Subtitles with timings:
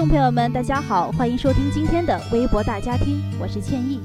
[0.00, 4.00] 众朋友们，大家好，欢迎收听今天的微博大家庭，我是倩意。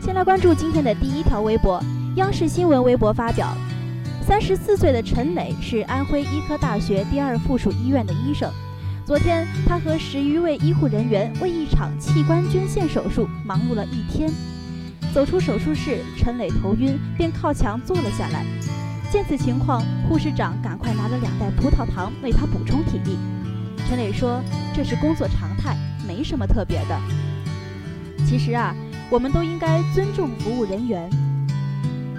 [0.00, 1.80] 先来关注今天的第一条微博，
[2.16, 3.56] 央视新闻微博发表：
[4.26, 8.50] 三十四岁的陈磊是安徽医科大学第二附属医院的医生。
[9.04, 14.30] 昨天，他和十余位医护人员为一场器官捐献手术忙碌了一天。
[15.12, 18.46] 走出手术室，陈磊头晕，便靠墙坐了下来。
[19.10, 23.18] 见此情况，护士长赶快拿了两袋葡萄糖为他补充体力。
[23.88, 24.40] 陈磊说
[24.72, 26.98] ：“这是工作常态，没什么特别的。”
[28.24, 28.72] 其实啊，
[29.10, 31.10] 我们都应该尊重服务人员。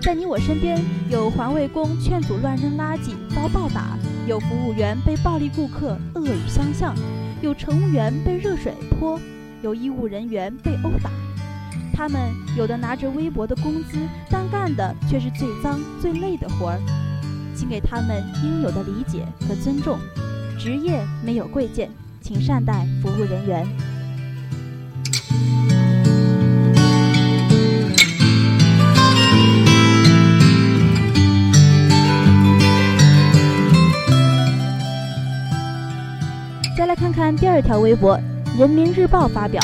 [0.01, 3.97] 在你我身边，有环卫工劝阻乱扔垃圾遭暴打。
[4.25, 6.95] 有服务员被暴力顾客恶语相向，
[7.41, 9.19] 有乘务员被热水泼，
[9.61, 11.11] 有医务人员被殴打。
[11.93, 12.21] 他们
[12.57, 13.97] 有的拿着微薄的工资，
[14.29, 16.79] 但干的却是最脏最累的活儿，
[17.53, 19.99] 请给他们应有的理解和尊重。
[20.57, 23.67] 职业没有贵贱，请善待服务人员。
[37.37, 38.17] 第二条微博，
[38.59, 39.61] 《人民日报》发表：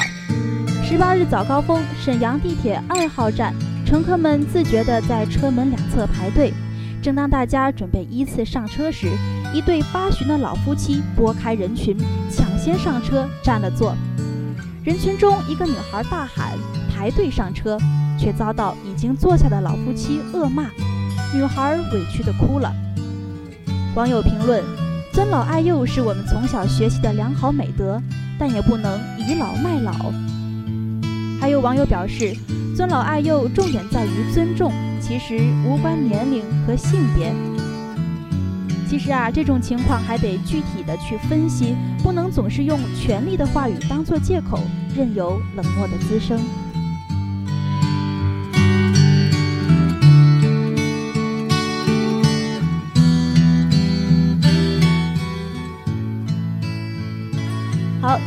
[0.83, 3.53] 十八日早高峰，沈阳地铁二号站，
[3.85, 6.53] 乘客们自觉地在车门两侧排队。
[7.01, 9.07] 正当大家准备依次上车时，
[9.53, 11.97] 一对八旬的老夫妻拨开人群，
[12.29, 13.95] 抢先上车占了座。
[14.83, 16.57] 人群中，一个女孩大喊
[16.91, 17.77] “排队上车”，
[18.19, 20.63] 却遭到已经坐下的老夫妻恶骂，
[21.33, 22.73] 女孩委屈地哭了。
[23.95, 24.63] 网友评论。
[25.19, 28.01] 尊老爱幼是我们从小学习的良好美德，
[28.39, 29.91] 但也不能倚老卖老。
[31.41, 32.33] 还有网友表示，
[32.73, 34.71] 尊老爱幼重点在于尊重，
[35.01, 35.37] 其实
[35.67, 37.33] 无关年龄和性别。
[38.87, 44.57] 其实啊，这种情况还得具体的去分析，不能总是用权力的话语当做借口，
[44.95, 46.39] 任由冷漠的滋生。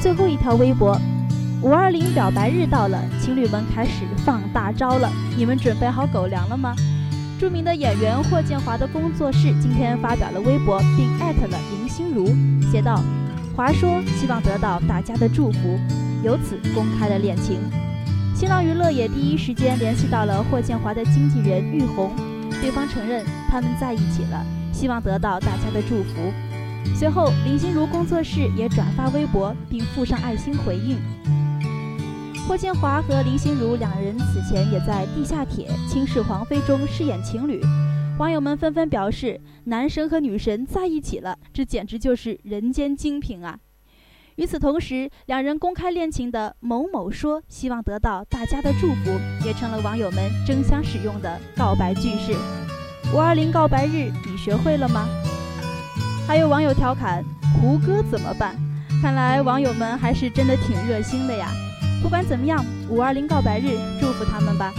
[0.00, 0.98] 最后一条微博，
[1.62, 6.74] 五二零表白日到了，情侣们开始放大招了，你们准备好狗粮了吗？
[7.38, 12.26] 著名的演员霍建华的工作室今天发表了微博，并艾特了林心如，
[12.70, 13.02] 写道
[13.56, 15.78] ：“华说希望得到大家的祝福，
[16.22, 17.58] 由此公开了恋情。”
[18.34, 22.12] 新浪娱乐也第一时间联系到了霍建华的经纪人玉红，
[22.60, 26.32] 对方承认他们在一起了，希望得到大家的祝福。
[26.94, 30.98] 随后，林心如工作室也转发微博，并附上爱心回应。
[32.46, 37.60] 霍建华和林心如两人此前也在《地下铁倾世皇妃》中饰演情侣，
[38.18, 43.58] 网友们纷纷表示：“男神和女神在一起了，这简直就是人间精品啊！”
[44.36, 49.10] 与此同时，两人公开恋情的某某说希望得到大家的祝福，
[49.46, 52.34] 也成了网友们争相使用的告白句式。
[53.14, 55.06] 五二零告白日，你学会了吗？
[56.26, 57.22] 还有网友调侃
[57.60, 58.54] 胡歌怎么办？
[59.02, 61.48] 看来网友们还是真的挺热心的呀。
[62.02, 64.72] 不管怎么样，五二零告白日，祝福他们吧。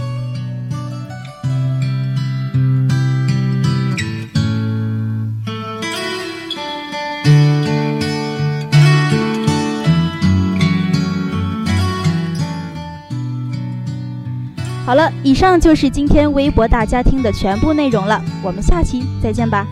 [14.86, 19.66] 好了，以上就是今天微博大家听的全部内容了，我们下期再见吧。